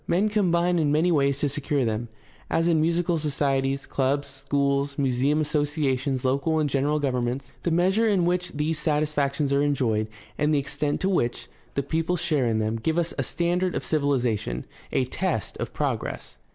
[0.07, 2.07] Men combine in many ways to secure them,
[2.49, 7.51] as in musical societies, clubs, schools, museum associations, local and general govern ments.
[7.61, 10.07] The measure in which these satisfactions are enjoyed
[10.39, 13.85] and the extent to which the people share in them give us a standard of
[13.85, 16.37] civilization, a test of progress.